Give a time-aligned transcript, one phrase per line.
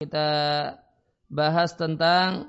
[0.00, 0.28] kita
[1.28, 2.48] bahas tentang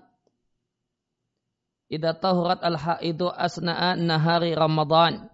[1.91, 5.27] idza tahurat al haidu asna'a nahari Ramadan.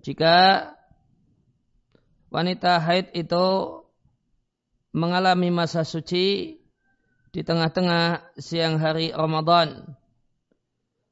[0.00, 0.72] Jika
[2.32, 3.76] wanita haid itu
[4.96, 6.56] mengalami masa suci
[7.28, 9.84] di tengah-tengah siang hari Ramadan.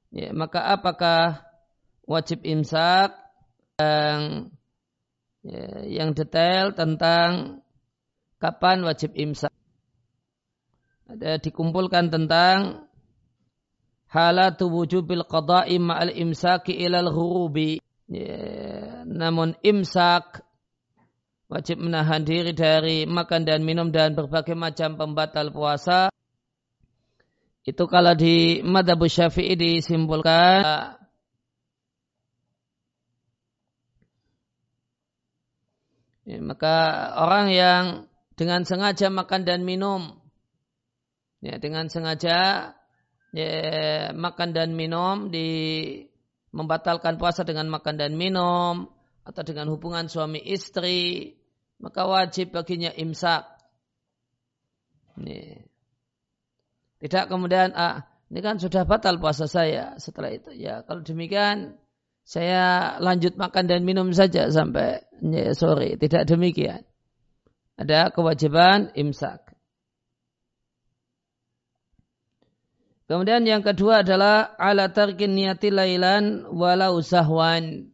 [0.08, 1.44] Ya, maka apakah
[2.08, 3.12] wajib imsak
[3.76, 4.48] yang
[5.44, 7.60] ya, yang detail tentang
[8.40, 9.57] kapan wajib imsak?
[11.08, 12.84] Ada dikumpulkan tentang
[14.12, 17.80] halatu wujubil qada'i ma'al imsaki ilal ghurubi.
[18.08, 20.44] Ya, namun imsak
[21.48, 26.12] wajib menahan diri dari makan dan minum dan berbagai macam pembatal puasa.
[27.64, 30.60] Itu kalau di madhab syafi'i disimpulkan
[36.28, 36.76] ya, maka
[37.16, 37.84] orang yang
[38.36, 40.17] dengan sengaja makan dan minum
[41.44, 42.72] ya dengan sengaja
[43.32, 43.50] ya,
[44.14, 45.48] makan dan minum di
[46.50, 48.88] membatalkan puasa dengan makan dan minum
[49.22, 51.36] atau dengan hubungan suami istri
[51.78, 53.46] maka wajib baginya imsak.
[55.18, 55.62] Ini.
[56.98, 60.50] Tidak kemudian ah ini kan sudah batal puasa saya setelah itu.
[60.58, 61.78] Ya kalau demikian
[62.26, 65.94] saya lanjut makan dan minum saja sampai ya, sore.
[65.96, 66.82] Tidak demikian.
[67.78, 69.47] Ada kewajiban imsak.
[73.08, 77.88] Kemudian yang kedua adalah ala tarkin niyati lailan walau sahwan.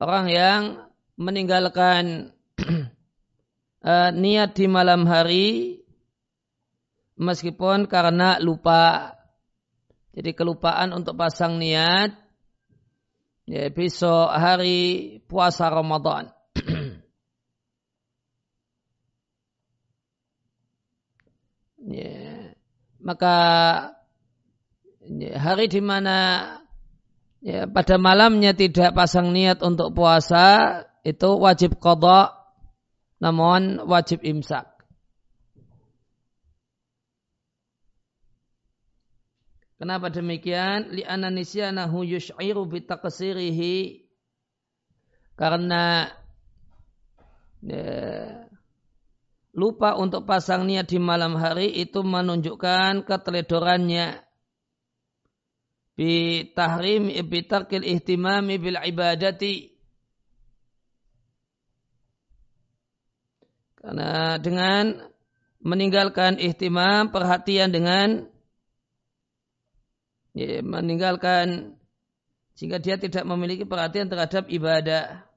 [0.00, 0.88] Orang yang
[1.20, 2.32] meninggalkan
[3.84, 5.78] uh, niat di malam hari
[7.18, 9.14] meskipun karena lupa.
[10.18, 12.10] Jadi kelupaan untuk pasang niat
[13.46, 16.28] ya, besok hari puasa Ramadan.
[21.88, 22.52] ya,
[23.08, 23.34] maka
[25.32, 26.16] hari di mana
[27.40, 32.36] ya, pada malamnya tidak pasang niat untuk puasa itu wajib kodok
[33.16, 34.68] namun wajib imsak.
[39.78, 40.90] Kenapa demikian?
[40.90, 44.04] Li'anna nisyanahu yush'iru bitaqsirihi
[45.38, 46.10] karena
[47.62, 48.47] ya,
[49.58, 54.22] lupa untuk pasang niat di malam hari itu menunjukkan keteledorannya.
[55.98, 59.74] Bi tahrim bi tarkil ihtimami bil ibadati.
[63.82, 64.94] Karena dengan
[65.58, 68.30] meninggalkan ihtimam perhatian dengan
[70.38, 71.74] ya, meninggalkan
[72.54, 75.27] sehingga dia tidak memiliki perhatian terhadap ibadah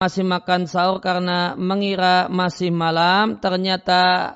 [0.00, 4.34] masih makan sahur karena mengira masih malam, ternyata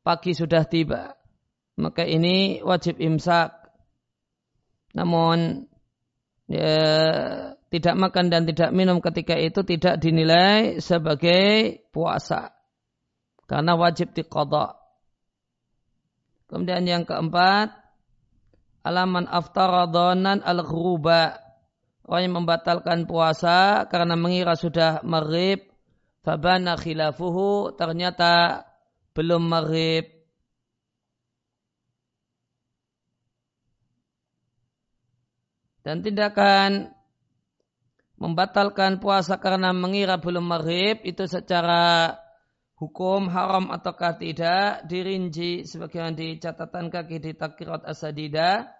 [0.00, 1.20] pagi sudah tiba.
[1.76, 3.52] Maka ini wajib imsak.
[4.96, 5.68] Namun
[6.48, 6.80] ya,
[7.68, 12.56] tidak makan dan tidak minum ketika itu tidak dinilai sebagai puasa.
[13.44, 14.80] Karena wajib dikodok.
[16.48, 17.68] Kemudian yang keempat,
[18.80, 21.45] alaman aftaradonan al-ghuruba
[22.06, 25.66] orang yang membatalkan puasa karena mengira sudah maghrib
[26.22, 28.62] fabana khilafuhu ternyata
[29.14, 30.06] belum maghrib.
[35.82, 36.90] Dan tindakan
[38.18, 42.10] membatalkan puasa karena mengira belum maghrib itu secara
[42.74, 48.75] hukum haram ataukah tidak dirinci sebagaimana di catatan kaki di takirat asadidah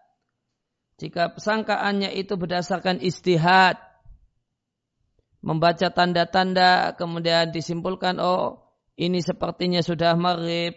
[0.97, 3.77] jika sangkaannya itu berdasarkan istihad,
[5.45, 8.65] membaca tanda-tanda, kemudian disimpulkan, oh
[8.97, 10.73] ini sepertinya sudah maghrib,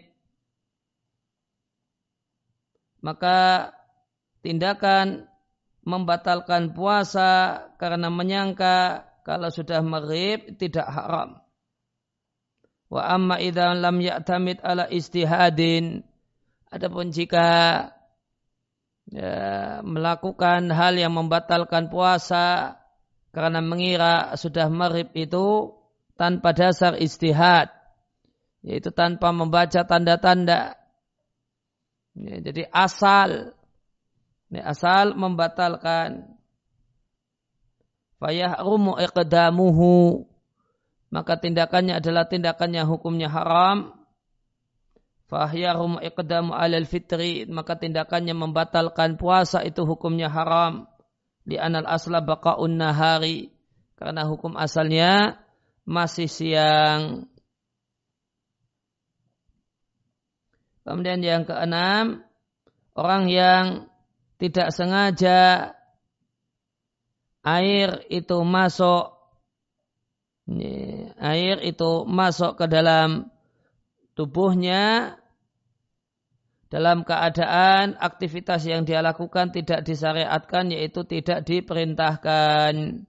[3.00, 3.72] maka
[4.44, 5.24] tindakan
[5.80, 11.40] membatalkan puasa karena menyangka kalau sudah maghrib tidak haram.
[12.92, 16.04] Wa amma idan lam ya'tamid ala istihadin.
[16.68, 17.88] Adapun jika
[19.10, 22.78] ya, melakukan hal yang membatalkan puasa
[23.30, 25.74] karena mengira sudah marib itu
[26.18, 27.70] tanpa dasar istihad
[28.60, 30.76] yaitu tanpa membaca tanda-tanda.
[32.18, 33.54] Ya, jadi asal
[34.50, 36.36] ini asal membatalkan.
[38.20, 40.28] Rumu iqdamuhu
[41.08, 43.99] maka tindakannya adalah tindakannya hukumnya haram
[45.30, 50.90] fahyarum iqdamu alal fitri maka tindakannya membatalkan puasa itu hukumnya haram.
[51.46, 53.54] Di anal asla baqaun nahari
[53.96, 55.40] karena hukum asalnya
[55.86, 57.30] masih siang.
[60.84, 62.26] Kemudian yang keenam
[62.98, 63.64] orang yang
[64.40, 65.72] tidak sengaja
[67.46, 69.16] air itu masuk
[71.20, 73.30] air itu masuk ke dalam
[74.18, 75.14] tubuhnya
[76.70, 83.04] dalam keadaan aktivitas yang dia lakukan tidak disyariatkan yaitu tidak diperintahkan.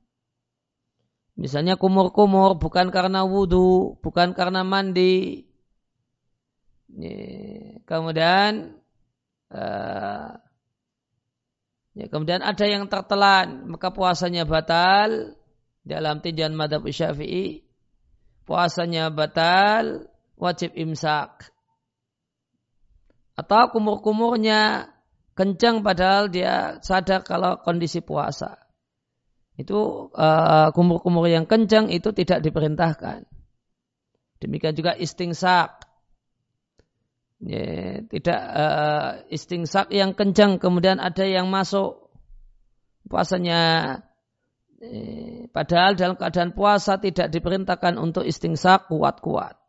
[1.38, 5.46] Misalnya kumur-kumur bukan karena wudhu, bukan karena mandi.
[7.86, 8.76] Kemudian
[9.54, 10.30] uh,
[11.96, 15.38] ya, kemudian ada yang tertelan maka puasanya batal
[15.88, 17.64] dalam tinjauan madhab syafi'i
[18.44, 21.48] puasanya batal wajib imsak
[23.42, 24.94] atau kumur-kumurnya
[25.34, 28.62] kencang padahal dia sadar kalau kondisi puasa.
[29.58, 33.26] Itu uh, kumur-kumur yang kencang itu tidak diperintahkan.
[34.42, 35.86] Demikian juga istingsak.
[37.42, 42.14] Ya, tidak uh, istingsak yang kencang kemudian ada yang masuk
[43.10, 43.62] puasanya
[44.78, 49.61] eh, padahal dalam keadaan puasa tidak diperintahkan untuk istingsak kuat-kuat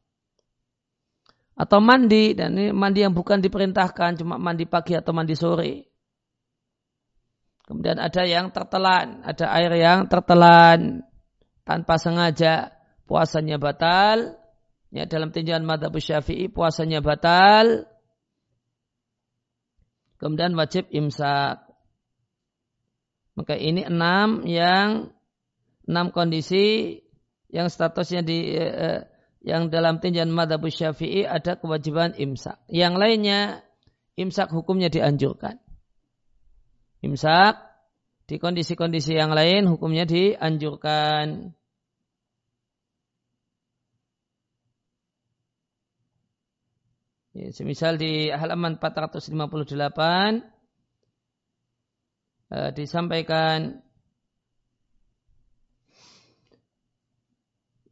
[1.52, 5.92] atau mandi dan ini mandi yang bukan diperintahkan cuma mandi pagi atau mandi sore.
[7.68, 11.06] Kemudian ada yang tertelan, ada air yang tertelan
[11.62, 12.74] tanpa sengaja
[13.06, 14.36] puasanya batal.
[14.92, 17.88] Ya, dalam tinjauan madhab syafi'i puasanya batal.
[20.20, 21.64] Kemudian wajib imsak.
[23.32, 25.16] Maka ini enam yang
[25.88, 27.00] enam kondisi
[27.48, 29.08] yang statusnya di eh,
[29.42, 32.62] yang dalam tinjauan madhab syafi'i ada kewajiban imsak.
[32.70, 33.40] Yang lainnya
[34.14, 35.58] imsak hukumnya dianjurkan.
[37.02, 37.58] Imsak
[38.30, 41.58] di kondisi-kondisi yang lain hukumnya dianjurkan.
[47.32, 49.32] Ya, semisal di halaman 458
[52.52, 53.80] eh, disampaikan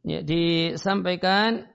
[0.05, 1.69] ya, disampaikan.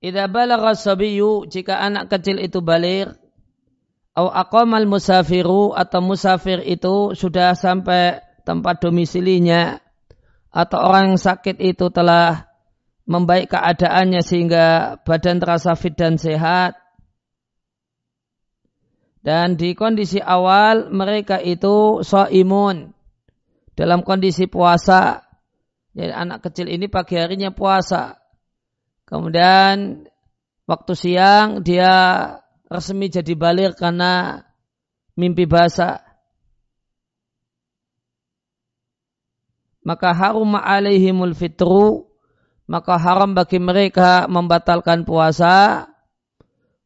[0.00, 3.20] Idza balagha sabiyyu jika anak kecil itu balik
[4.20, 9.80] atau aqamal musafiru atau musafir itu sudah sampai tempat domisilinya
[10.52, 12.50] atau orang sakit itu telah
[13.08, 16.76] membaik keadaannya sehingga badan terasa fit dan sehat
[19.20, 22.96] dan di kondisi awal mereka itu so imun
[23.76, 25.24] dalam kondisi puasa.
[25.92, 28.16] Jadi anak kecil ini pagi harinya puasa.
[29.04, 30.06] Kemudian
[30.64, 31.92] waktu siang dia
[32.70, 34.40] resmi jadi balik karena
[35.18, 36.00] mimpi basah.
[39.84, 42.08] Maka harum alaihimul fitru.
[42.70, 45.89] Maka haram bagi mereka membatalkan puasa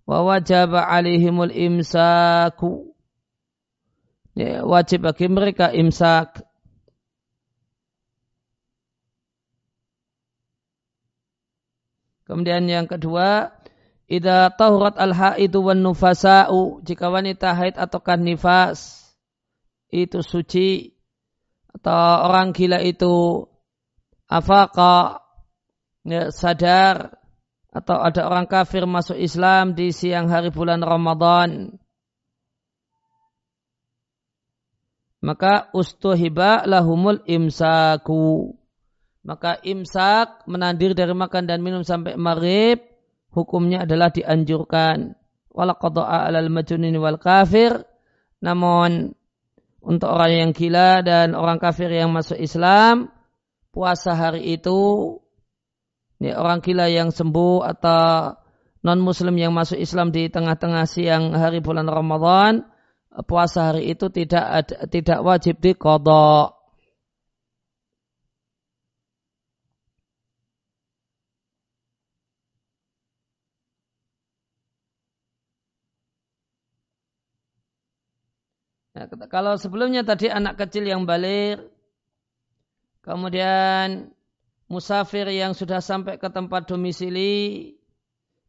[0.05, 2.93] wa wajib alaihimul imsaku.
[4.35, 6.43] Ya, wajib bagi mereka imsak.
[12.25, 13.53] Kemudian yang kedua,
[14.09, 19.07] idza tahurat al-haidu wan nufasa'u, jika wanita haid atau kan nifas
[19.93, 20.97] itu suci.
[21.75, 21.95] Atau
[22.27, 23.47] orang gila itu
[24.27, 25.23] afaka
[26.07, 27.24] ya, sadar
[27.75, 31.75] atau ada orang kafir masuk Islam di siang hari bulan Ramadan.
[35.19, 38.55] Maka ustuhiba lahumul imsaku.
[39.27, 42.79] Maka imsak menandir dari makan dan minum sampai maghrib
[43.35, 45.19] hukumnya adalah dianjurkan.
[45.51, 47.83] Wala qada'a alal majunin wal kafir.
[48.39, 49.17] Namun
[49.83, 53.11] untuk orang yang gila dan orang kafir yang masuk Islam
[53.75, 55.19] puasa hari itu
[56.23, 58.35] ya, orang gila yang sembuh atau
[58.85, 62.69] non muslim yang masuk Islam di tengah-tengah siang hari bulan Ramadan
[63.23, 66.65] puasa hari itu tidak tidak wajib dikodok.
[78.95, 81.59] Nah, kalau sebelumnya tadi anak kecil yang balik,
[83.03, 84.14] kemudian
[84.69, 87.75] musafir yang sudah sampai ke tempat domisili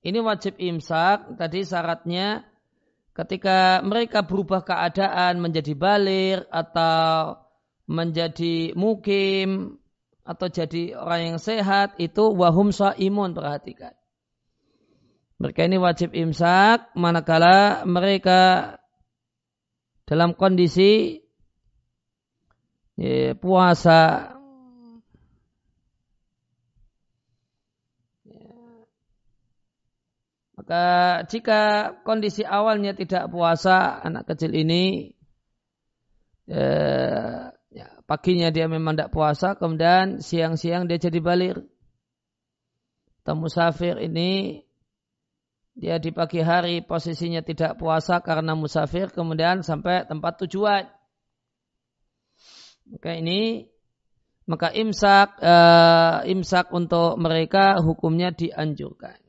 [0.06, 1.34] ini wajib imsak.
[1.42, 2.46] Tadi syaratnya
[3.18, 7.42] ketika mereka berubah keadaan menjadi balir atau
[7.90, 9.82] menjadi mukim
[10.26, 13.94] atau jadi orang yang sehat itu wahum imun perhatikan.
[15.42, 18.74] Mereka ini wajib imsak manakala mereka
[20.06, 21.22] dalam kondisi
[22.96, 24.35] ya, puasa
[30.66, 35.14] Maka jika kondisi awalnya tidak puasa, anak kecil ini
[36.50, 41.62] eh, ya, paginya dia memang tidak puasa, kemudian siang-siang dia jadi balik.
[43.22, 44.66] Atau musafir ini
[45.78, 50.90] dia di pagi hari posisinya tidak puasa karena musafir, kemudian sampai tempat tujuan.
[52.90, 53.70] Maka ini
[54.50, 59.25] maka imsak uh, imsak untuk mereka hukumnya dianjurkan.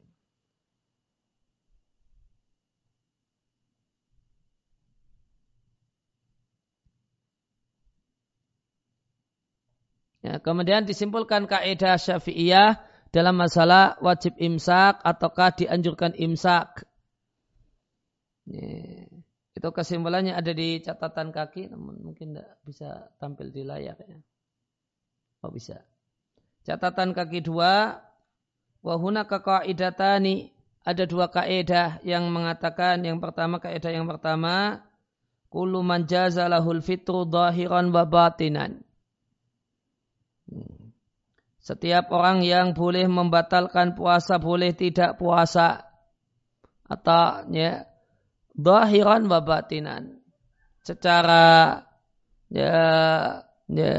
[10.26, 12.83] Ya, kemudian disimpulkan kaidah syafi'iyah
[13.14, 16.83] dalam masalah wajib imsak ataukah dianjurkan imsak.
[18.50, 19.06] Ya,
[19.54, 24.18] itu kesimpulannya ada di catatan kaki, namun mungkin tidak bisa tampil di layar ya.
[25.47, 25.87] Oh bisa.
[26.66, 28.02] Catatan kaki dua,
[28.83, 30.50] wahuna kakaidatani
[30.83, 34.83] ada dua kaidah yang mengatakan yang pertama kaidah yang pertama
[35.50, 36.06] kullu man
[36.83, 38.86] fitru dhahiran wa batinan
[41.66, 45.82] setiap orang yang boleh membatalkan puasa boleh tidak puasa.
[46.86, 47.90] Atau ya
[48.54, 50.22] zahiran wa batinan.
[50.86, 51.82] Secara
[52.46, 52.78] ya,
[53.66, 53.94] ya,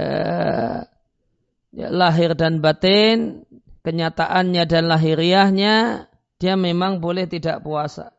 [1.76, 3.44] ya lahir dan batin
[3.84, 5.76] kenyataannya dan lahiriahnya
[6.40, 8.16] dia memang boleh tidak puasa.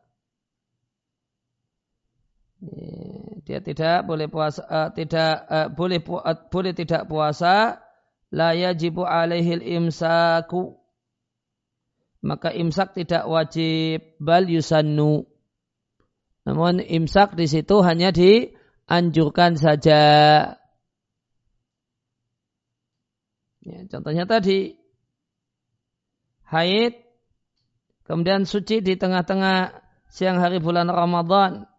[2.61, 3.09] Ya,
[3.49, 7.81] dia tidak boleh puasa uh, tidak uh, boleh uh, boleh tidak puasa
[8.33, 10.77] la yajibu alaihil imsaku.
[12.19, 14.03] Maka imsak tidak wajib.
[14.19, 15.25] Bal yusannu.
[16.45, 20.01] Namun imsak di situ hanya dianjurkan saja.
[23.63, 24.79] Ya, contohnya tadi.
[26.49, 27.05] Haid
[28.09, 31.69] kemudian suci di tengah-tengah siang hari bulan Ramadan.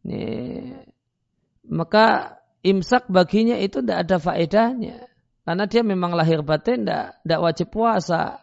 [0.00, 0.24] Ini,
[1.68, 5.09] maka imsak baginya itu tidak ada faedahnya
[5.50, 8.38] karena dia memang lahir batin tidak wajib puasa.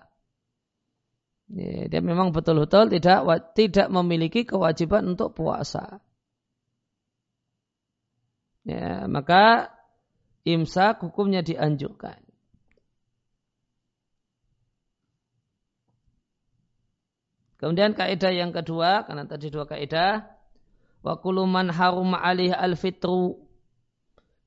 [1.88, 3.24] Dia memang betul-betul tidak
[3.56, 6.04] tidak memiliki kewajiban untuk puasa.
[8.68, 9.72] Ya, maka
[10.44, 12.20] imsak hukumnya dianjurkan.
[17.64, 20.28] Kemudian kaidah yang kedua, karena tadi dua kaidah,
[21.08, 23.40] wa kuluman harum alih al fitru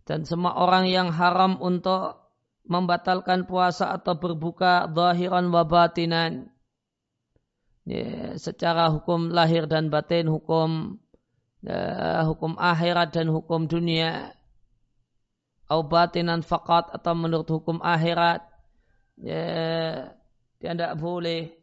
[0.05, 2.20] dan semua orang yang haram untuk
[2.67, 6.53] membatalkan puasa atau berbuka zahiran wa batinan.
[7.89, 11.01] Ya, secara hukum lahir dan batin, hukum
[11.65, 14.37] ya, hukum akhirat dan hukum dunia.
[15.71, 18.43] Au batinan fakat atau menurut hukum akhirat.
[19.21, 19.45] Ya,
[20.61, 21.55] dia tidak boleh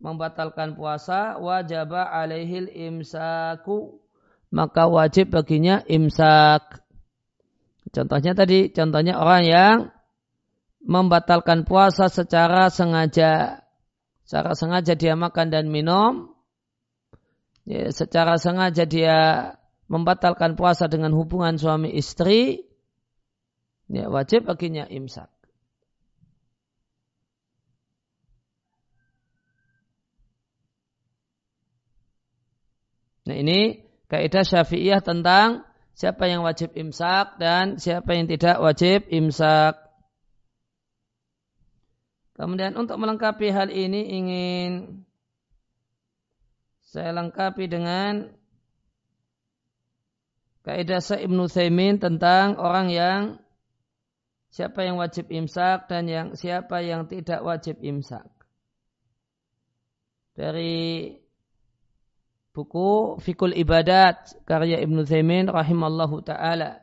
[0.00, 4.00] membatalkan puasa, wajib alaihil imsaku.
[4.50, 6.82] Maka wajib baginya imsak.
[7.94, 9.76] Contohnya tadi, contohnya orang yang
[10.80, 13.64] membatalkan puasa secara sengaja.
[14.24, 16.32] Secara sengaja dia makan dan minum.
[17.68, 19.18] Ya, secara sengaja dia
[19.90, 22.64] membatalkan puasa dengan hubungan suami istri.
[23.90, 25.28] Ya, wajib baginya imsak.
[33.26, 35.62] Nah ini kaidah syafi'iyah tentang
[35.94, 39.89] siapa yang wajib imsak dan siapa yang tidak wajib imsak.
[42.40, 45.04] Kemudian untuk melengkapi hal ini ingin
[46.80, 48.32] saya lengkapi dengan
[50.64, 53.20] kaidah Sa Ibnu Thaimin tentang orang yang
[54.48, 58.24] siapa yang wajib imsak dan yang siapa yang tidak wajib imsak.
[60.32, 61.12] Dari
[62.56, 66.80] buku Fikul Ibadat karya Ibnu Thaimin rahimallahu taala.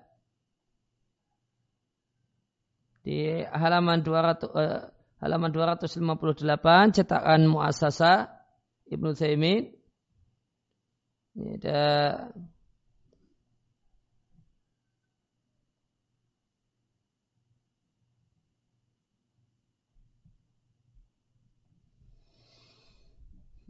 [3.01, 8.29] Di halaman 200 halaman 258 cetakan Muasasa
[8.87, 9.73] Ibnu Taimin.
[11.37, 11.81] Ini ada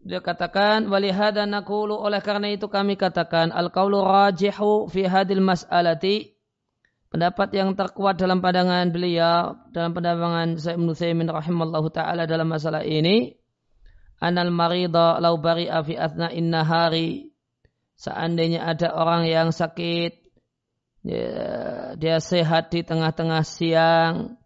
[0.08, 6.37] Dia katakan walihada naqulu oleh karena itu kami katakan al qaulu rajihu fi hadil mas'alati
[7.08, 12.84] pendapat yang terkuat dalam pandangan beliau dalam pandangan Sa'id bin Utsaimin rahimallahu taala dalam masalah
[12.84, 13.36] ini
[14.20, 17.32] anal marida lau bari'a fi athna'in nahari.
[17.98, 20.14] Seandainya ada orang yang sakit
[21.02, 24.38] ya, dia sehat di tengah-tengah siang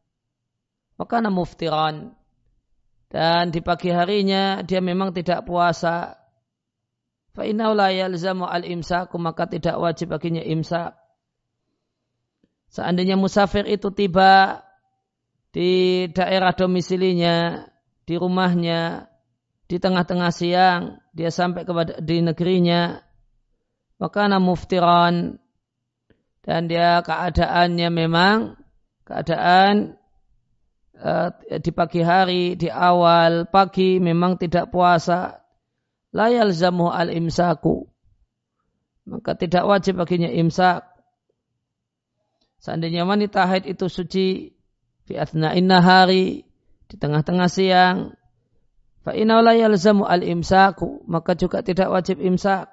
[0.96, 2.15] maka muftiran.
[3.12, 6.15] Dan di pagi harinya dia memang tidak puasa.
[7.36, 11.00] Fa la yalzamu al imsaku maka tidak wajib baginya imsak
[12.72, 14.63] seandainya musafir itu tiba
[15.51, 17.68] di daerah domisilinya
[18.08, 19.12] di rumahnya
[19.68, 23.04] di tengah-tengah siang dia sampai kepada di negerinya
[24.00, 25.38] maka muftiran
[26.42, 28.58] dan dia keadaannya memang
[29.06, 30.01] keadaan
[30.98, 31.30] uh,
[31.62, 35.38] di pagi hari di awal pagi memang tidak puasa.
[36.12, 37.88] Layal zamu al imsaku.
[39.08, 40.90] Maka tidak wajib baginya imsak
[42.62, 44.53] seandainya wanita haid itu suci
[45.10, 45.13] fi
[45.58, 46.46] inna hari
[46.88, 48.13] di tengah-tengah siang
[49.01, 52.70] Fa la yalzamu al imsaku maka juga tidak wajib imsak.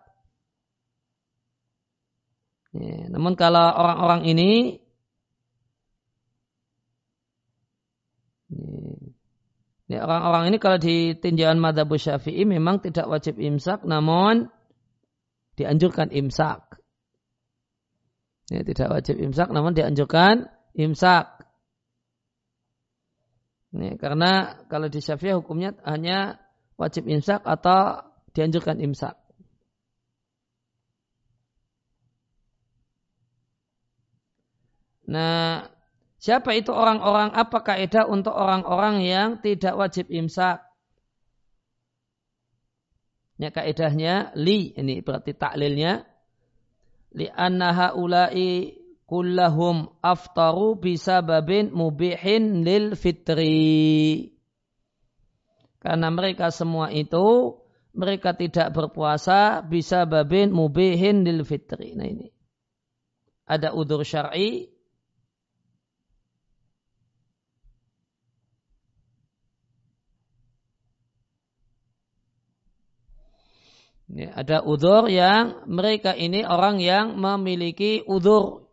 [2.76, 4.76] Ya, namun kalau orang-orang ini
[9.88, 14.52] ya, orang-orang ini kalau di tinjauan madhab syafi'i memang tidak wajib imsak namun
[15.56, 16.77] dianjurkan imsak.
[18.48, 21.38] Ya, tidak wajib imsak namun dianjurkan imsak.
[23.76, 26.40] Ini, karena kalau di Syafi'i hukumnya hanya
[26.80, 28.00] wajib imsak atau
[28.32, 29.12] dianjurkan imsak.
[35.08, 35.68] Nah,
[36.20, 37.32] siapa itu orang-orang?
[37.36, 40.64] Apa kaidah untuk orang-orang yang tidak wajib imsak?
[43.38, 46.02] Ya kaidahnya li ini berarti taklilnya
[47.14, 48.76] li anna haula'i
[49.08, 54.36] kullahum aftaru bisa babin mubihin lil fitri.
[55.80, 57.56] Karena mereka semua itu
[57.96, 61.96] mereka tidak berpuasa bisa babin mubihin lil fitri.
[61.96, 62.28] Nah ini.
[63.48, 64.68] Ada udur syar'i
[74.08, 78.68] Ya, ada udur yang mereka ini orang yang memiliki udur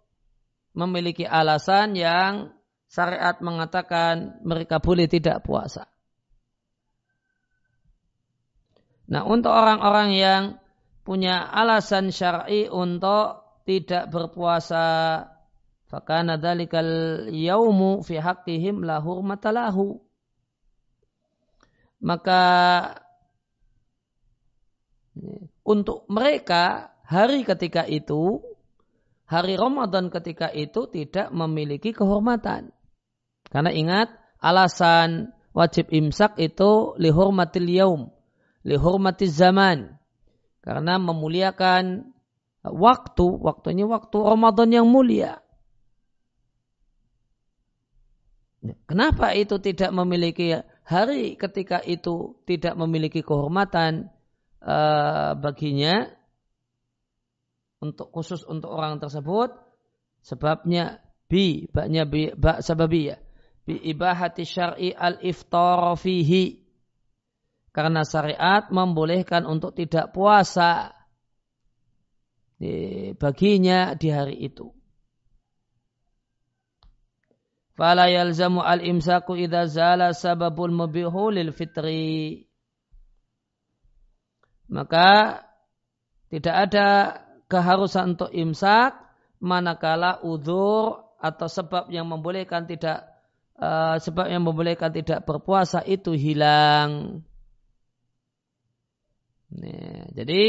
[0.75, 2.55] memiliki alasan yang
[2.91, 5.87] syariat mengatakan mereka boleh tidak puasa.
[9.11, 10.43] Nah, untuk orang-orang yang
[11.05, 15.21] punya alasan syar'i untuk tidak berpuasa,
[15.85, 20.01] fakana dalikal yaumu fi haqqihim la hurmatalahu.
[22.01, 22.41] Maka
[25.63, 28.43] untuk mereka hari ketika itu
[29.25, 32.69] hari Ramadan ketika itu tidak memiliki kehormatan.
[33.49, 38.01] Karena ingat, alasan wajib imsak itu lihormatil yaum,
[38.65, 39.97] lihormatil zaman.
[40.61, 42.09] Karena memuliakan
[42.65, 45.45] waktu, waktunya waktu Ramadan yang mulia.
[48.89, 54.09] Kenapa itu tidak memiliki hari ketika itu tidak memiliki kehormatan
[54.65, 56.09] uh, baginya?
[57.85, 59.53] untuk khusus untuk orang tersebut
[60.25, 63.21] sebabnya bi baknya bi bak sababiyah
[63.61, 66.65] bi ibahati syar'i al iftar fihi
[67.69, 70.95] karena syariat membolehkan untuk tidak puasa
[73.19, 74.71] baginya di hari itu.
[77.75, 82.47] Fala yalzamu al imsaku idza zala sababul mubihu lil fitri.
[84.69, 85.41] Maka
[86.33, 86.87] tidak ada
[87.45, 88.97] keharusan untuk imsak
[89.37, 93.05] manakala udur atau sebab yang membolehkan tidak
[93.61, 97.21] uh, sebab yang membolehkan tidak berpuasa itu hilang.
[99.53, 100.41] Nih, jadi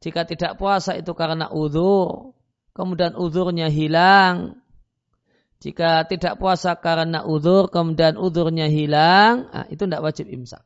[0.00, 2.32] jika tidak puasa itu karena udur,
[2.72, 4.58] kemudian udurnya hilang.
[5.60, 10.64] Jika tidak puasa karena udur, kemudian udurnya hilang, nah, itu tidak wajib imsak.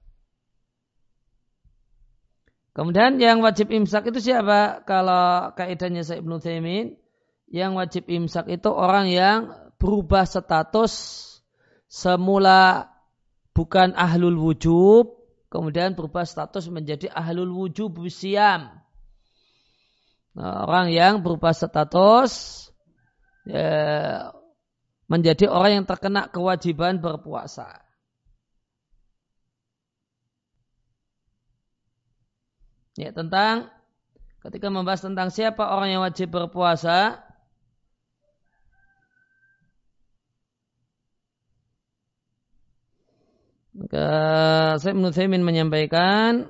[2.75, 4.83] Kemudian yang wajib imsak itu siapa?
[4.83, 6.99] Kalau kaidahnya saya Ibnu Taimin,
[7.47, 10.93] yang wajib imsak itu orang yang berubah status
[11.87, 12.91] semula
[13.55, 15.23] bukan ahlul wujub,
[15.55, 18.83] kemudian berubah status menjadi ahlul wujub siam.
[20.35, 22.67] Nah, orang yang berubah status
[23.47, 24.35] ya,
[25.07, 27.84] menjadi orang yang terkena kewajiban berpuasa.
[32.95, 33.75] Ya, tentang
[34.47, 37.19] ketika membahas tentang siapa orang yang wajib berpuasa
[43.75, 44.07] maka
[44.79, 46.47] saya menurut saya menyampaikan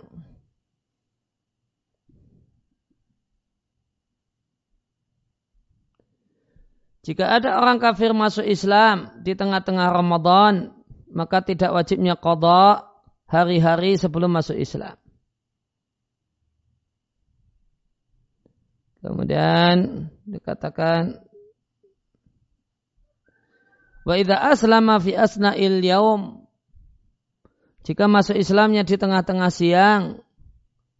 [7.04, 10.72] Jika ada orang kafir masuk Islam di tengah-tengah Ramadan,
[11.12, 12.80] maka tidak wajibnya kodok
[13.28, 15.03] hari-hari sebelum masuk Islam.
[19.04, 21.20] Kemudian dikatakan
[24.04, 26.44] Wa idza aslama fi asna'il yaum
[27.84, 30.24] jika masuk Islamnya di tengah-tengah siang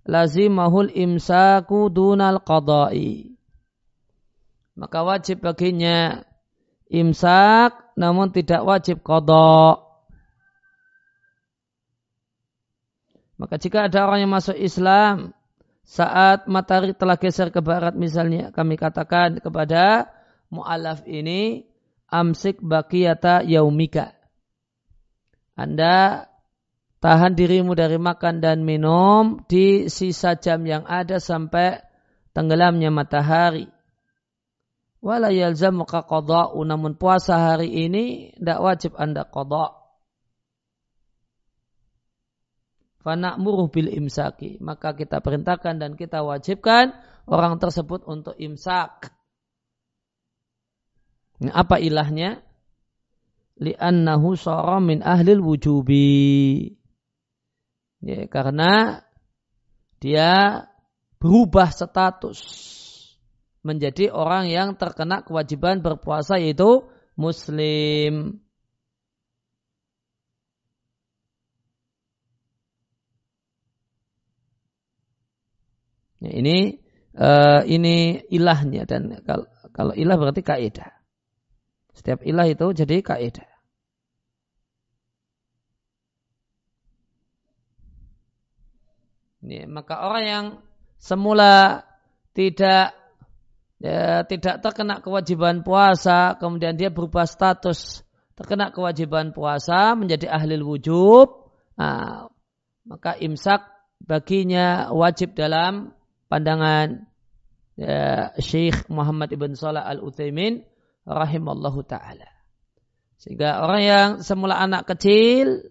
[0.05, 3.33] lazimahul imsaku dunal qada'i.
[4.77, 6.25] Maka wajib baginya
[6.93, 9.81] imsak namun tidak wajib qada.
[13.41, 15.33] Maka jika ada orang yang masuk Islam
[15.85, 20.09] saat matahari telah geser ke barat misalnya kami katakan kepada
[20.49, 21.69] mu'alaf ini
[22.09, 24.17] amsik bakiyata yaumika.
[25.55, 26.27] Anda
[27.05, 31.85] tahan dirimu dari makan dan minum di sisa jam yang ada sampai
[32.33, 33.69] tenggelamnya matahari.
[35.05, 39.84] Wala yalzamuka qada'u namun puasa hari ini tidak wajib Anda qada'.
[43.05, 44.59] Fana'muruh bil imsaki.
[44.65, 46.97] Maka kita perintahkan dan kita wajibkan
[47.29, 49.13] orang tersebut untuk imsak.
[51.45, 52.41] Apa ilahnya?
[53.61, 56.75] Li'annahu sara min ahlil wujubi.
[58.03, 59.05] Ya, karena
[60.03, 60.65] dia
[61.23, 62.41] berubah status
[63.65, 66.85] menjadi orang yang terkena kewajiban berpuasa yaitu
[67.17, 68.44] muslim.
[76.25, 76.81] Ya, ini
[77.21, 79.45] uh, ini ilahnya dan kalau,
[79.77, 80.89] kalau ilah berarti kaidah.
[81.93, 83.49] Setiap ilah itu jadi kaidah.
[89.45, 90.47] Ya, maka orang yang
[90.97, 91.85] semula
[92.33, 92.97] tidak
[93.85, 98.01] ya, tidak terkena kewajiban puasa, kemudian dia berubah status
[98.33, 102.27] terkena kewajiban puasa menjadi ahli wujub, nah,
[102.89, 103.63] maka imsak
[104.03, 105.95] baginya wajib dalam
[106.35, 107.07] pandangan
[107.79, 110.67] ya, Syekh Muhammad ibn Salah al Utsaimin
[111.07, 112.27] rahimallahu taala.
[113.23, 115.71] Sehingga orang yang semula anak kecil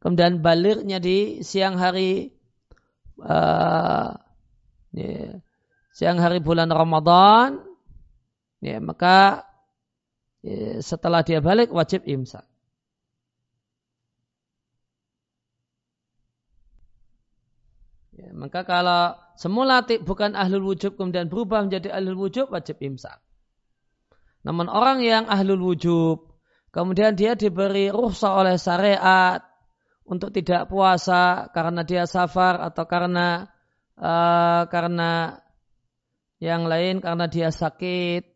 [0.00, 2.32] kemudian baliknya di siang hari
[3.20, 4.16] uh,
[4.96, 5.36] ya,
[5.92, 7.60] siang hari bulan Ramadan
[8.64, 9.44] ya maka
[10.40, 12.48] ya, setelah dia balik wajib imsak.
[18.16, 23.24] Ya, maka kalau semula bukan ahlul wujub kemudian berubah menjadi ahlul wujub wajib imsak.
[24.44, 26.28] Namun orang yang ahlul wujub
[26.76, 29.40] kemudian dia diberi ruhsah oleh syariat
[30.04, 33.48] untuk tidak puasa karena dia safar atau karena
[33.96, 35.40] uh, karena
[36.36, 38.28] yang lain karena dia sakit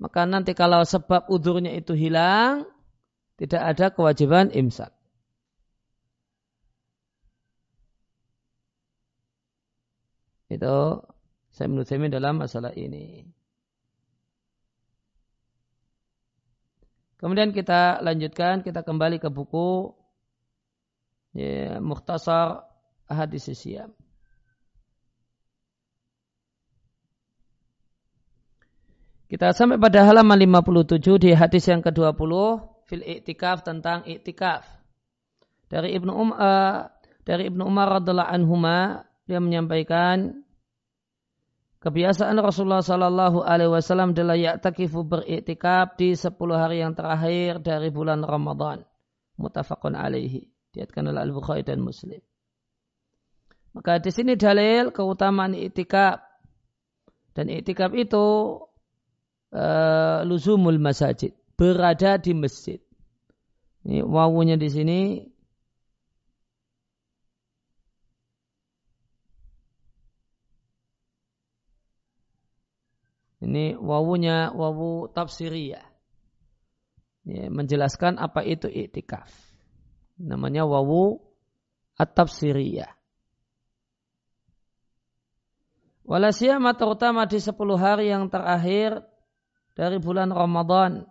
[0.00, 2.64] maka nanti kalau sebab udurnya itu hilang
[3.36, 4.88] tidak ada kewajiban imsak.
[10.52, 11.08] Itu
[11.52, 13.24] saya menurut dalam masalah ini.
[17.16, 19.94] Kemudian kita lanjutkan, kita kembali ke buku
[21.38, 22.66] ya, Mukhtasar
[23.06, 23.94] Hadis Siam.
[29.30, 32.32] Kita sampai pada halaman 57 di hadis yang ke-20
[32.84, 34.68] fil iktikaf tentang iktikaf.
[35.72, 36.80] Dari Ibnu Umar uh,
[37.24, 40.44] dari Ibnu Umar radhiallahu anhuma dia menyampaikan
[41.82, 48.22] Kebiasaan Rasulullah Sallallahu Alaihi Wasallam adalah ya'takifu beriktikaf di 10 hari yang terakhir dari bulan
[48.22, 48.86] Ramadan.
[49.34, 50.46] Mutafakun alaihi.
[50.70, 52.22] Diatkan oleh Al-Bukhari dan Muslim.
[53.74, 56.22] Maka di sini dalil keutamaan iktikaf.
[57.34, 58.62] Dan iktikaf itu
[59.50, 61.34] uh, luzumul masajid.
[61.58, 62.78] Berada di masjid.
[63.82, 65.18] Ini wawunya di sini
[73.42, 75.82] Ini wawunya wawu tafsiriyah.
[77.22, 79.30] Ya, menjelaskan apa itu iktikaf.
[80.18, 81.22] Namanya wawu
[81.98, 82.90] at-tafsiriyah.
[86.02, 89.06] Walasiyama terutama di 10 hari yang terakhir
[89.78, 91.06] dari bulan Ramadan.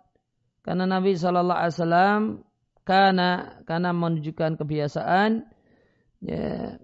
[0.62, 2.44] Karena Nabi Wasallam
[2.84, 5.48] karena karena menunjukkan kebiasaan
[6.22, 6.76] ya,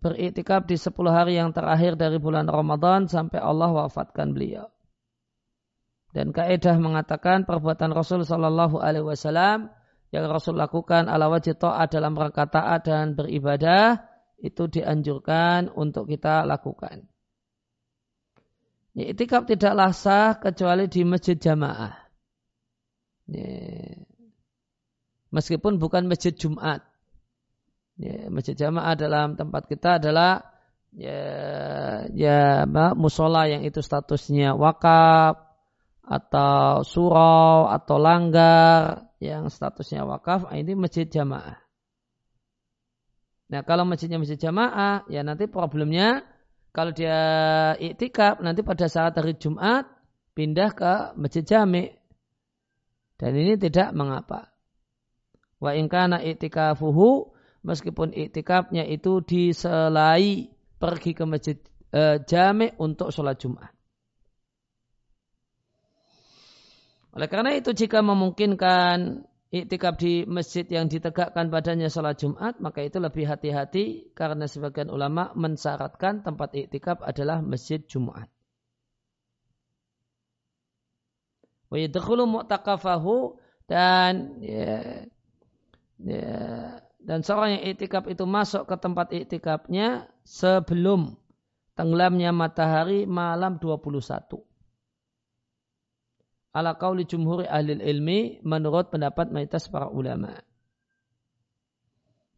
[0.00, 4.72] beriktikaf di 10 hari yang terakhir dari bulan Ramadan sampai Allah wafatkan beliau.
[6.12, 9.72] Dan kaidah mengatakan perbuatan Rasul Shallallahu Alaihi Wasallam
[10.12, 14.04] yang Rasul lakukan ala wajib ta'at dalam rangka taat dan beribadah
[14.36, 17.08] itu dianjurkan untuk kita lakukan.
[18.92, 21.96] Ya, itikaf tidaklah sah kecuali di masjid jamaah.
[23.32, 23.96] Ya.
[25.32, 26.84] Meskipun bukan masjid Jumat.
[27.96, 30.44] Ya, masjid jamaah dalam tempat kita adalah
[30.92, 31.24] ya,
[32.12, 35.51] ya musola yang itu statusnya wakaf
[36.12, 41.56] atau surau atau langgar yang statusnya wakaf ah, ini masjid jamaah.
[43.48, 46.20] Nah kalau masjidnya masjid jamaah ya nanti problemnya
[46.76, 47.16] kalau dia
[47.80, 49.88] iktikaf nanti pada saat hari Jumat
[50.36, 51.88] pindah ke masjid jami
[53.16, 54.52] dan ini tidak mengapa.
[55.62, 57.32] Wa ingkana iktikafuhu
[57.64, 61.56] meskipun iktikafnya itu diselai pergi ke masjid
[61.94, 63.81] e, jami untuk sholat Jumat.
[67.12, 72.96] Oleh karena itu jika memungkinkan iktikaf di masjid yang ditegakkan badannya sholat Jumat, maka itu
[72.96, 78.32] lebih hati-hati karena sebagian ulama mensyaratkan tempat iktikaf adalah masjid Jumat.
[81.68, 82.24] Wa yadkhulu
[83.68, 85.04] dan ya,
[86.00, 86.40] ya,
[86.96, 91.20] dan seorang yang iktikaf itu masuk ke tempat iktikafnya sebelum
[91.76, 94.51] tenggelamnya matahari malam 21
[96.52, 100.36] ala kauli jumhuri ahli ilmi menurut pendapat mayoritas para ulama.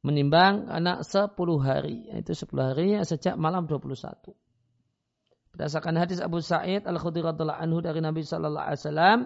[0.05, 4.37] Menimbang anak 10 hari, yaitu 10 harinya sejak malam 21.
[5.55, 9.19] Berdasarkan hadis Abu Sa'id Al-Khudri anhu dari Nabi sallallahu alaihi wasallam,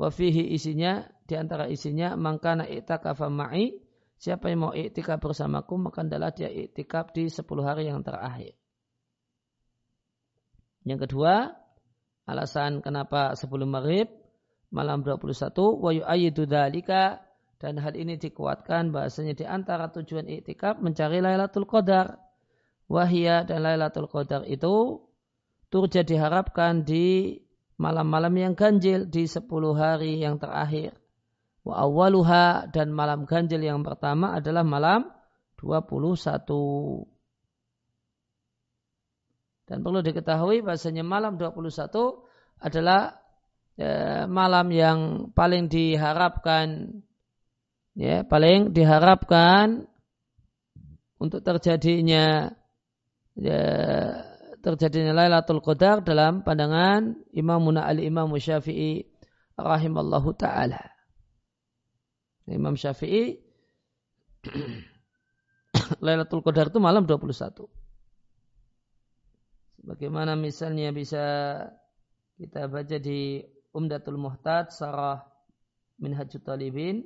[0.00, 3.76] wa fihi isinya di antara isinya mangkana i'tikafa ma'i
[4.16, 8.56] siapa yang mau i'tikaf bersamaku maka adalah dia i'tikaf di 10 hari yang terakhir.
[10.88, 11.59] Yang kedua,
[12.30, 14.06] Alasan kenapa sebelum maghrib
[14.70, 15.50] malam 21
[15.82, 17.18] wa yu'ayyidu dzalika
[17.58, 22.16] dan hal ini dikuatkan bahasanya di antara tujuan iktikaf mencari Lailatul Qadar.
[22.90, 25.06] Wahia dan Lailatul Qadar itu
[25.70, 27.38] turja diharapkan di
[27.78, 30.96] malam-malam yang ganjil di 10 hari yang terakhir.
[31.60, 35.06] Wa awaluha dan malam ganjil yang pertama adalah malam
[35.60, 37.19] 21.
[39.70, 41.94] Dan perlu diketahui bahasanya malam 21
[42.58, 43.22] adalah
[43.78, 44.98] ya, malam yang
[45.30, 46.98] paling diharapkan
[47.94, 49.86] ya paling diharapkan
[51.22, 52.50] untuk terjadinya
[53.38, 53.62] ya,
[54.58, 59.06] terjadinya Lailatul Qadar dalam pandangan Imam Muna Ali Imam Syafi'i
[59.54, 60.82] rahimallahu taala.
[62.50, 63.38] Imam Syafi'i
[66.04, 67.79] Lailatul Qadar itu malam 21.
[69.80, 71.24] Bagaimana misalnya bisa
[72.36, 73.40] kita baca di
[73.72, 75.24] Umdatul Muhtad Sarah
[76.00, 77.04] Minhajut Talibin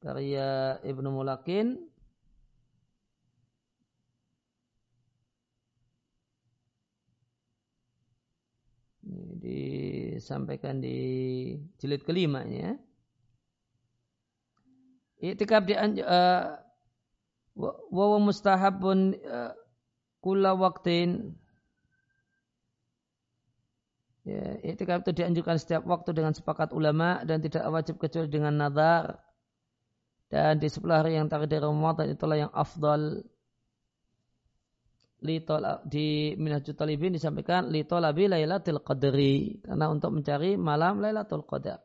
[0.00, 1.76] karya Ibnu Mulakin
[9.46, 10.98] disampaikan di
[11.78, 12.74] jilid kelimanya.
[15.16, 16.44] Iktikaf di uh,
[17.56, 19.52] wa mustahabun uh,
[20.26, 21.38] kula waktin
[24.26, 29.22] Ya, itikaf itu dianjurkan setiap waktu dengan sepakat ulama dan tidak wajib kecuali dengan nazar.
[30.26, 33.22] Dan di sebelah hari yang terakhir Ramadan itulah yang afdal.
[35.22, 39.62] Di Minhajul Talibin disampaikan li tolabi lailatul qadri.
[39.62, 41.78] Karena untuk mencari malam lailatul qadar.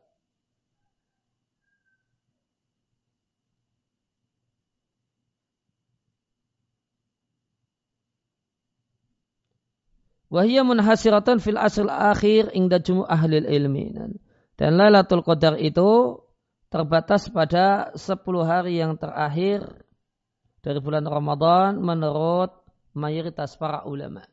[10.32, 13.92] Wahia munhasiratan fil asr akhir ingda jumu ahli ilmi.
[14.56, 16.24] Dan Lailatul Qadar itu
[16.72, 18.16] terbatas pada 10
[18.48, 19.60] hari yang terakhir
[20.64, 22.64] dari bulan Ramadan menurut
[22.96, 24.31] mayoritas para ulama.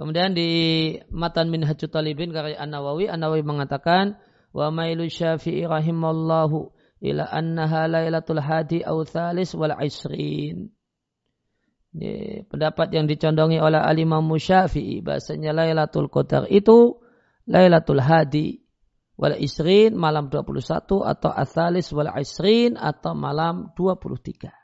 [0.00, 0.48] Kemudian di
[1.12, 4.16] Matan Minhajut Talibin karya An-Nawawi, An-Nawawi mengatakan
[4.48, 6.72] wa mailu Syafi'i rahimallahu
[7.04, 10.72] ila annaha lailatul hadi au thalis wal isrin.
[11.92, 16.96] Ini pendapat yang dicondongi oleh Al-Imam Syafi'i bahasanya Lailatul Qadar itu
[17.44, 18.62] Lailatul Hadi
[19.20, 20.64] wal isrin malam 21
[21.02, 24.59] atau athalis wal isrin atau malam 23.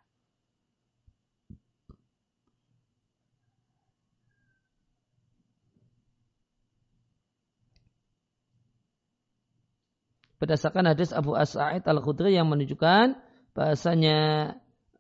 [10.37, 13.17] Berdasarkan hadis Abu As'id Al-Khudri yang menunjukkan
[13.57, 14.53] bahasanya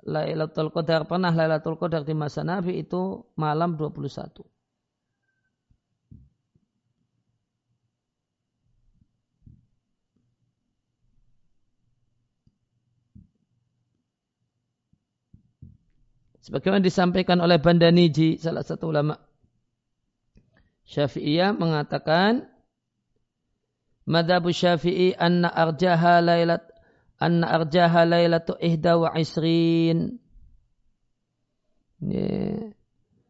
[0.06, 4.46] Lailatul Qadar pernah Lailatul Qadar di masa Nabi itu malam 21.
[16.46, 19.18] Sebagaimana disampaikan oleh Bandaniji, salah satu ulama
[20.86, 22.46] Syafi'iyah mengatakan
[24.06, 26.62] Madhabu Syafi'i anna arjaha lailat
[27.18, 30.22] anna arjaha lailatu ihda wa isrin.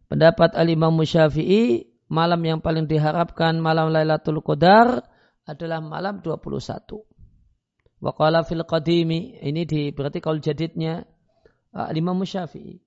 [0.06, 5.02] Pendapat al-Imam Syafi'i malam yang paling diharapkan malam Lailatul Qadar
[5.46, 7.02] adalah malam 21.
[7.96, 11.02] Wa qala fil qadimi ini di berarti kalau jadidnya
[11.74, 12.85] al-Imam Syafi'i.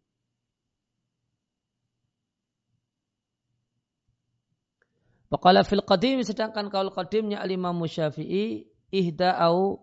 [5.29, 9.77] Waqala fil qadim sedangkan kaul qadimnya al-Imam Syafi'i ihda au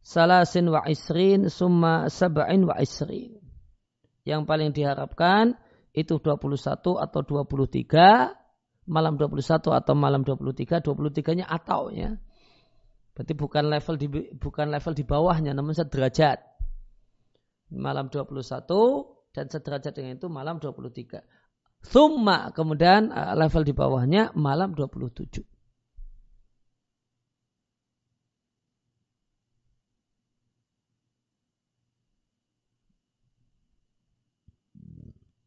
[0.00, 3.36] salasin wa isrin summa sab'in wa isrin.
[4.24, 5.54] Yang paling diharapkan
[5.92, 12.16] itu 21 atau 23 malam 21 atau malam 23 23-nya atau ya.
[13.12, 16.40] Berarti bukan level di bukan level di bawahnya namun sederajat.
[17.72, 18.32] Malam 21
[19.34, 21.20] dan sederajat dengan itu malam 23.
[21.84, 25.42] Thumma kemudian uh, level di bawahnya malam 27.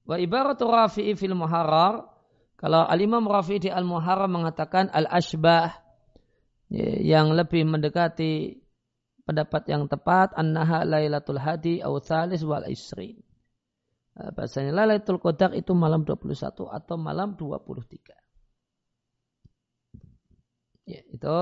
[0.10, 2.02] Wa ibaratu Rafi'i fil Muharrar
[2.58, 5.70] kalau Al-Imam Rafi'i di Al-Muharrar mengatakan al-asbah
[7.06, 8.58] yang lebih mendekati
[9.24, 13.29] pendapat yang tepat annaha lailatul hadi au thalis wal isrin.
[14.20, 18.16] Eh, bahasanya Lailatul Qadar itu malam 21 atau malam 23.
[20.84, 21.40] Ya, itu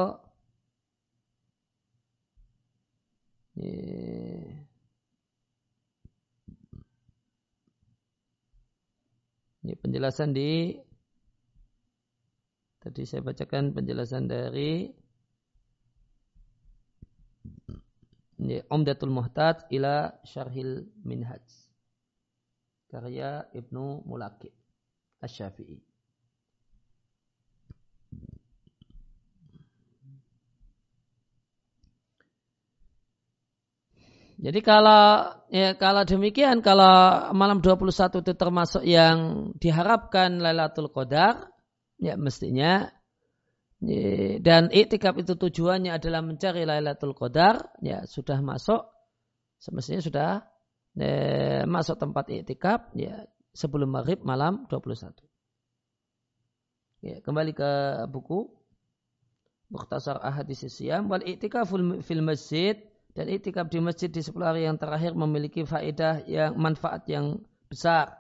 [3.58, 3.74] ya.
[9.66, 10.78] Ini penjelasan di
[12.80, 14.88] tadi saya bacakan penjelasan dari
[18.38, 21.67] ini Umdatul Muhtad ila Syarhil Minhaj
[22.88, 24.52] karya Ibnu Mulakib
[25.20, 25.88] Asy-Syafi'i.
[34.38, 41.50] Jadi kalau ya kalau demikian kalau malam 21 itu termasuk yang diharapkan Lailatul Qadar
[41.98, 42.86] ya mestinya
[43.82, 48.86] ya, dan iktikaf itu tujuannya adalah mencari Lailatul Qadar ya sudah masuk
[49.58, 50.30] semestinya sudah
[50.98, 55.14] eh, masuk tempat iktikaf ya sebelum maghrib malam 21.
[57.06, 57.72] Ya, kembali ke
[58.10, 58.50] buku
[59.70, 61.70] Mukhtasar Ahadis Siyam wal iktikaf
[62.02, 62.80] fil masjid
[63.14, 68.14] dan iktikaf di masjid di 10 hari yang terakhir memiliki faedah yang manfaat yang besar.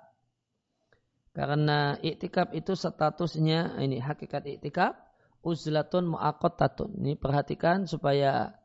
[1.32, 4.98] Karena iktikaf itu statusnya ini hakikat iktikaf
[5.46, 6.98] uzlatun muaqqatatun.
[6.98, 8.58] Ini perhatikan supaya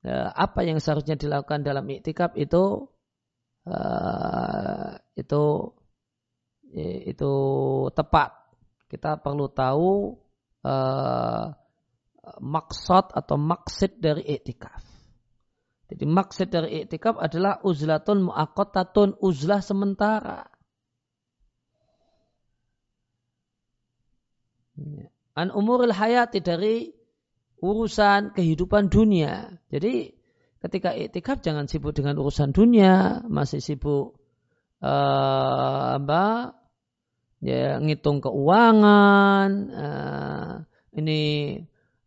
[0.00, 2.88] ya, apa yang seharusnya dilakukan dalam iktikaf itu
[3.68, 5.42] uh, itu
[7.06, 7.32] itu
[7.94, 8.30] tepat.
[8.90, 10.14] Kita perlu tahu
[10.66, 11.46] uh,
[12.40, 14.82] maksud atau maksud dari iktikaf.
[15.90, 20.42] Jadi maksud dari iktikaf adalah uzlatun mu'akotatun uzlah sementara.
[25.34, 26.90] An umuril hayati dari
[27.62, 29.54] urusan kehidupan dunia.
[29.70, 30.10] Jadi
[30.64, 34.16] ketika iktikaf jangan sibuk dengan urusan dunia, masih sibuk
[34.80, 36.56] uh, apa?
[37.44, 40.52] Ya, ngitung keuangan, uh,
[40.96, 41.20] ini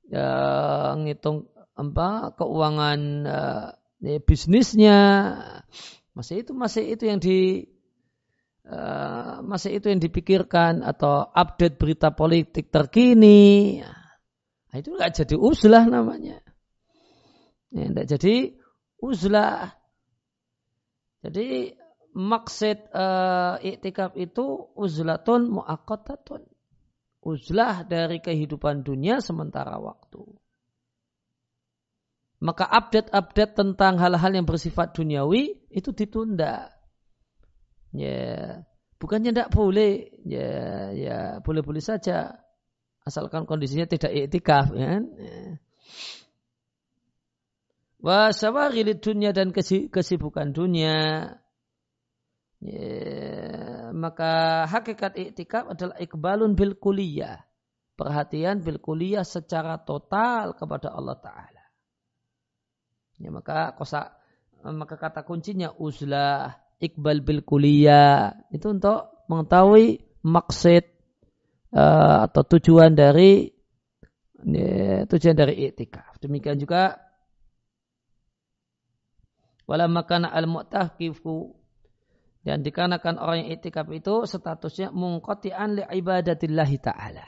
[0.09, 1.45] uh, ngitung
[1.77, 3.67] apa keuangan uh,
[4.01, 4.99] ya, bisnisnya
[6.17, 7.69] masih itu masih itu yang di
[8.65, 13.85] uh, masih itu yang dipikirkan atau update berita politik terkini
[14.73, 16.41] nah, itu nggak jadi uslah namanya
[17.71, 18.35] Ya, tidak jadi
[19.03, 19.75] uzlah.
[21.25, 21.75] Jadi
[22.15, 26.47] maksud uh, iktikaf itu uzlatun muaqqatatun.
[27.27, 30.23] Uzlah dari kehidupan dunia sementara waktu.
[32.37, 36.69] Maka update-update tentang hal-hal yang bersifat duniawi itu ditunda.
[37.91, 38.61] Ya,
[39.01, 40.53] bukannya tidak boleh, ya,
[40.93, 42.37] ya boleh-boleh saja,
[43.01, 45.01] asalkan kondisinya tidak iktikaf, ya.
[45.01, 45.57] ya
[48.01, 49.53] wa sawaghilid dunia dan
[49.89, 50.95] kesibukan dunia.
[52.57, 57.45] Ya, maka hakikat iktikaf adalah ikbalun bil kuliah.
[57.97, 61.65] Perhatian bil kuliah secara total kepada Allah Ta'ala.
[63.17, 64.13] Ya, maka kosa
[64.61, 68.37] maka kata kuncinya uzlah ikbal bil kuliah.
[68.53, 70.83] Itu untuk mengetahui maksud
[71.73, 73.49] uh, atau tujuan dari
[74.45, 76.17] ya, tujuan dari iktikaf.
[76.21, 77.06] Demikian juga
[79.67, 81.53] wala makana al mu'takifu
[82.47, 87.27] dan dikarenakan orang yang itikaf itu statusnya mungkotian li ibadatillahi ta'ala.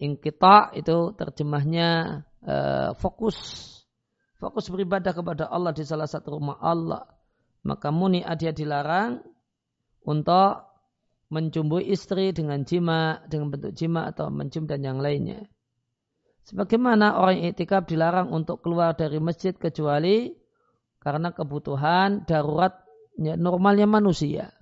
[0.00, 1.88] Ingkita itu terjemahnya
[2.40, 3.36] uh, fokus.
[4.40, 7.04] Fokus beribadah kepada Allah di salah satu rumah Allah.
[7.64, 9.20] Maka muni dia dilarang
[10.08, 10.64] untuk
[11.28, 15.44] mencumbui istri dengan jima, dengan bentuk jima atau mencium dan yang lainnya.
[16.44, 20.28] Sebagaimana orang yang itikaf dilarang untuk keluar dari masjid kecuali
[21.00, 22.84] karena kebutuhan darurat
[23.16, 24.52] ya, normalnya manusia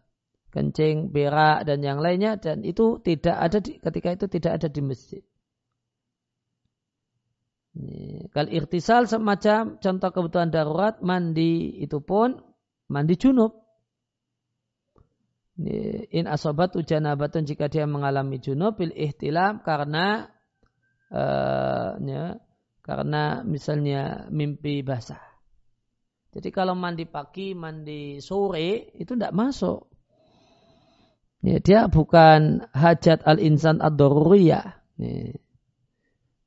[0.53, 4.81] kencing, berak dan yang lainnya dan itu tidak ada di, ketika itu tidak ada di
[4.85, 5.23] masjid.
[8.37, 12.37] Kalau irtisal semacam contoh kebutuhan darurat mandi itu pun
[12.93, 13.65] mandi junub.
[16.13, 20.29] In asobat ujanabatun jika dia mengalami junub bil ihtilam karena
[21.13, 22.41] uh, ya,
[22.81, 25.23] karena misalnya mimpi basah.
[26.33, 29.93] Jadi kalau mandi pagi, mandi sore itu tidak masuk.
[31.45, 34.67] Ya, dia bukan hajat al-insan ad-daruriyah.
[34.97, 35.37] Ya.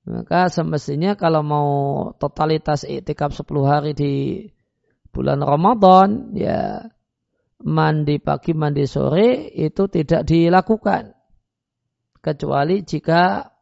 [0.05, 1.69] Maka semestinya kalau mau
[2.17, 4.13] totalitas iktikaf 10 hari di
[5.09, 6.81] bulan Ramadan, ya
[7.65, 11.13] mandi pagi, mandi sore itu tidak dilakukan.
[12.21, 13.53] Kecuali jika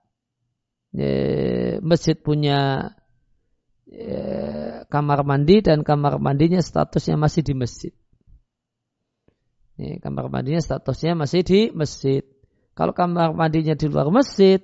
[0.94, 2.94] ya, masjid punya
[3.89, 4.24] ya,
[4.88, 7.94] kamar mandi dan kamar mandinya statusnya masih di masjid.
[9.74, 12.22] Kamar mandinya statusnya masih di masjid.
[12.78, 14.62] Kalau kamar mandinya di luar masjid,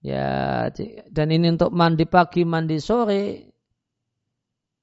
[0.00, 0.68] ya
[1.08, 3.52] dan ini untuk mandi pagi, mandi sore,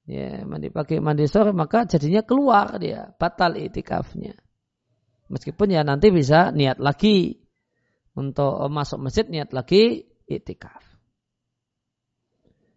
[0.06, 4.34] ya mandi pagi, mandi sore, maka jadinya keluar dia, batal itikafnya.
[5.30, 7.38] Meskipun ya nanti bisa niat lagi
[8.14, 10.82] untuk masuk masjid, niat lagi itikaf.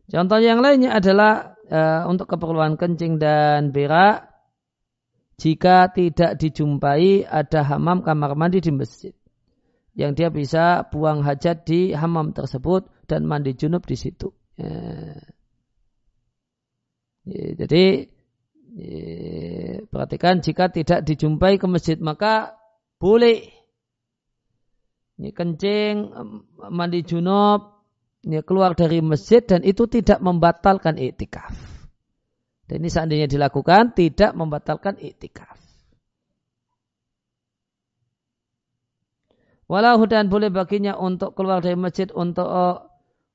[0.09, 4.29] Contoh yang lainnya adalah uh, untuk keperluan kencing dan berak
[5.39, 9.15] jika tidak dijumpai ada hamam kamar mandi di masjid
[9.93, 14.33] yang dia bisa buang hajat di hamam tersebut dan mandi junub di situ.
[17.23, 18.11] Ya, jadi
[18.75, 22.57] ya, perhatikan jika tidak dijumpai ke masjid maka
[22.99, 23.62] boleh
[25.23, 26.11] ini kencing
[26.67, 27.79] mandi junub
[28.27, 31.55] ini keluar dari masjid dan itu tidak membatalkan iktikaf.
[32.67, 35.55] Dan ini seandainya dilakukan tidak membatalkan iktikaf.
[39.67, 42.47] Walau dan boleh baginya untuk keluar dari masjid untuk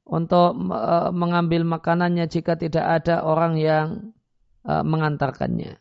[0.09, 4.17] untuk uh, mengambil makanannya jika tidak ada orang yang
[4.65, 5.77] uh, mengantarkannya.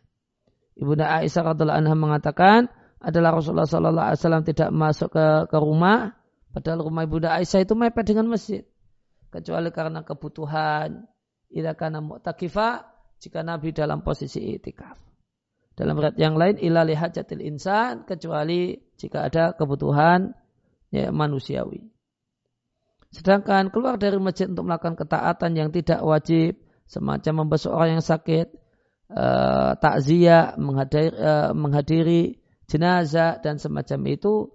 [0.76, 6.18] Ibunda Aisyah radhiallahu anha mengatakan adalah Rasulullah sallallahu alaihi wasallam tidak masuk ke ke rumah
[6.50, 8.66] padahal rumah Ibunda Aisyah itu mepet dengan masjid
[9.30, 11.06] kecuali karena kebutuhan
[11.54, 12.88] ila kana mu'takifa
[13.18, 14.98] jika Nabi dalam posisi itikaf.
[15.78, 20.34] Dalam riwayat yang lain ila lihajatil insan kecuali jika ada kebutuhan
[20.90, 21.86] ya, manusiawi.
[23.14, 28.52] Sedangkan keluar dari masjid untuk melakukan ketaatan yang tidak wajib semacam membesuk orang yang sakit,
[29.12, 34.52] uh, takziah, menghadiri, uh, menghadiri jenazah dan semacam itu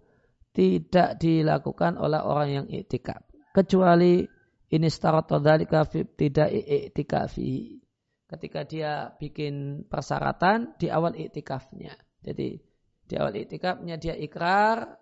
[0.54, 4.26] tidak dilakukan oleh orang yang itikaf kecuali
[4.74, 7.78] ini fi tidak i'tikafi.
[8.26, 11.94] Ketika dia bikin persyaratan di awal i'tikafnya.
[12.26, 12.58] Jadi
[13.06, 14.98] di awal i'tikafnya dia ikrar,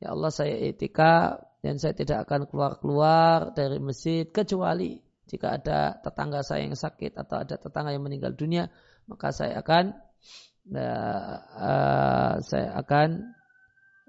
[0.00, 4.96] ya Allah saya i'tikaf dan saya tidak akan keluar-keluar dari masjid kecuali
[5.28, 8.72] jika ada tetangga saya yang sakit atau ada tetangga yang meninggal dunia,
[9.04, 9.92] maka saya akan
[10.74, 13.08] uh, uh, saya akan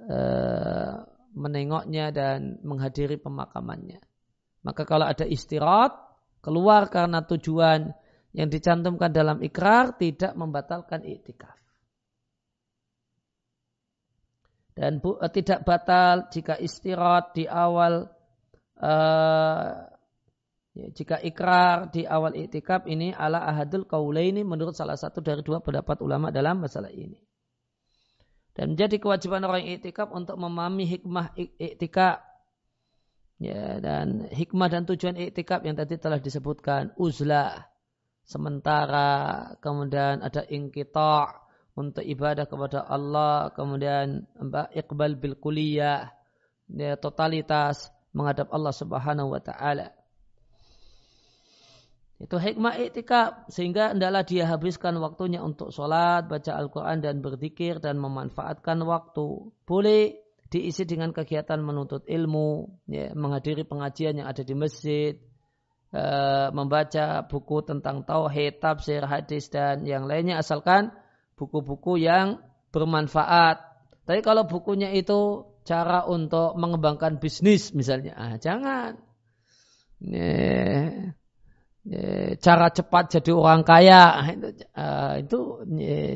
[0.08, 0.94] uh,
[1.38, 4.02] menengoknya dan menghadiri pemakamannya.
[4.66, 5.94] Maka kalau ada istirahat,
[6.42, 7.94] keluar karena tujuan
[8.34, 11.58] yang dicantumkan dalam ikrar tidak membatalkan iktikaf.
[14.78, 18.06] Dan bu, eh, tidak batal jika istirahat di awal
[20.78, 25.58] ya, jika ikrar di awal iktikaf ini ala ahadul kaulaini menurut salah satu dari dua
[25.66, 27.18] pendapat ulama dalam masalah ini.
[28.54, 32.28] Dan menjadi kewajiban orang iktikaf untuk memahami hikmah iktikaf
[33.38, 36.98] Ya, dan hikmah dan tujuan iktikaf yang tadi telah disebutkan.
[36.98, 37.70] Uzlah
[38.26, 41.46] sementara kemudian ada ingkita
[41.78, 46.10] untuk ibadah kepada Allah kemudian mbak iqbal bil kuliah
[46.66, 49.94] ya, totalitas menghadap Allah Subhanahu wa taala
[52.18, 58.02] Itu hikmah iktikaf sehingga hendaklah dia habiskan waktunya untuk sholat, baca Al-Quran dan berzikir dan
[58.02, 59.54] memanfaatkan waktu.
[59.70, 60.18] Boleh
[60.50, 65.14] diisi dengan kegiatan menuntut ilmu, ya, menghadiri pengajian yang ada di masjid,
[65.94, 66.04] e,
[66.58, 70.90] membaca buku tentang tauhid, tafsir, hadis dan yang lainnya asalkan
[71.38, 72.42] buku-buku yang
[72.74, 73.62] bermanfaat.
[74.10, 78.98] Tapi kalau bukunya itu cara untuk mengembangkan bisnis misalnya, ah, jangan.
[80.02, 81.14] Ya,
[82.44, 85.40] cara cepat jadi orang kaya itu, uh, itu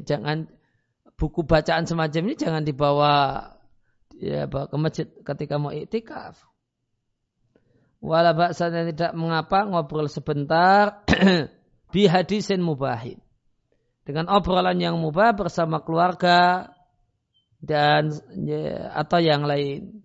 [0.04, 0.52] jangan
[1.16, 3.14] buku bacaan semacam ini jangan dibawa
[4.18, 6.38] ya ke masjid ketika mau iktikaf.
[8.02, 11.06] Wala baksa tidak mengapa ngobrol sebentar
[11.94, 13.22] bi hadisin mubahin.
[14.02, 16.74] Dengan obrolan yang mubah bersama keluarga
[17.62, 18.10] dan
[18.42, 20.02] ya, atau yang lain.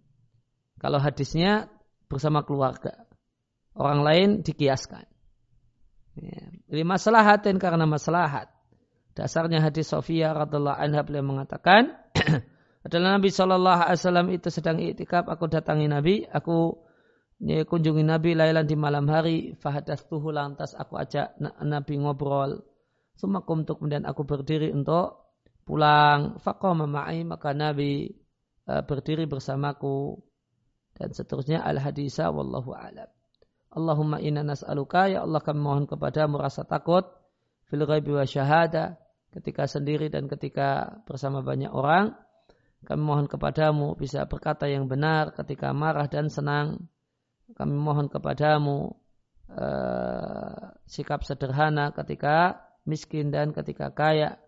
[0.76, 1.72] Kalau hadisnya
[2.04, 3.08] bersama keluarga.
[3.72, 5.15] Orang lain dikiaskan.
[6.16, 6.82] Ya.
[6.82, 8.48] Maslahatin karena maslahat.
[9.16, 11.96] Dasarnya hadis Sofia radhiallahu anha beliau mengatakan
[12.86, 15.24] adalah Nabi Shallallahu Alaihi Wasallam itu sedang itikaf.
[15.28, 16.76] Aku datangi Nabi, aku
[17.40, 19.56] ya, kunjungi Nabi lailan di malam hari.
[19.56, 22.60] Fahadas tuhu lantas aku ajak Nabi ngobrol.
[23.16, 25.32] Semua untuk kemudian aku berdiri untuk
[25.64, 26.36] pulang.
[26.36, 28.12] Fakoh mema'i maka Nabi
[28.68, 30.20] uh, berdiri bersamaku
[30.92, 33.08] dan seterusnya al hadisah wallahu alam.
[33.76, 37.04] Allahumma inna nas'aluka ya Allah kami mohon kepadamu rasa takut
[37.68, 38.96] fil ghaibi wa syahada
[39.36, 42.16] ketika sendiri dan ketika bersama banyak orang.
[42.88, 46.88] Kami mohon kepadamu bisa berkata yang benar ketika marah dan senang.
[47.52, 48.96] Kami mohon kepadamu
[49.52, 54.40] uh, sikap sederhana ketika miskin dan ketika kaya.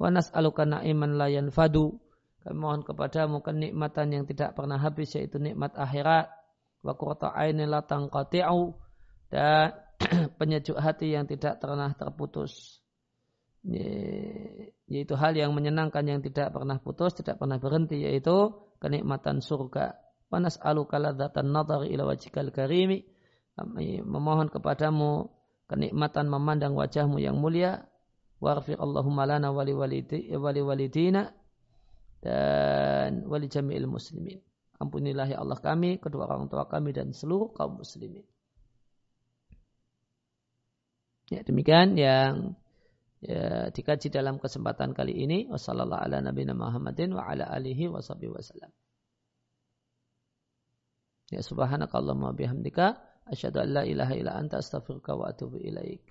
[0.00, 2.00] Wa nas'aluka na'iman la yanfadu.
[2.40, 6.35] Kami mohon kepadamu kenikmatan yang tidak pernah habis yaitu nikmat akhirat
[6.86, 8.78] wa qurrata ainin la tanqati'u.
[9.26, 9.74] Dan
[10.38, 12.78] penyejuk hati yang tidak pernah terputus.
[14.86, 19.98] Yaitu hal yang menyenangkan yang tidak pernah putus, tidak pernah berhenti yaitu kenikmatan surga.
[20.30, 23.02] Panas alu kaladzatan nadar ila wajikal karimi.
[24.06, 25.32] Memohon kepadamu
[25.66, 27.90] kenikmatan memandang wajahmu yang mulia.
[28.38, 31.34] Warfiq Allahumma lana wali walidina.
[32.22, 34.42] Dan wali jami'il muslimin.
[34.76, 38.24] Ampunilah ya Allah kami, kedua orang tua kami dan seluruh kaum muslimin.
[41.32, 42.54] Ya, demikian yang
[43.24, 45.48] ya, dikaji dalam kesempatan kali ini.
[45.48, 48.70] Wassalamualaikum warahmatullahi wabarakatuh.
[51.34, 56.06] Ya subhanakallahumma bihamdika asyhadu an la ilaha illa anta astaghfiruka wa atubu ilaik.